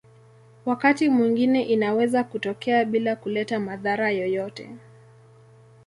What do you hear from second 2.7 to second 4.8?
bila kuleta madhara yoyote.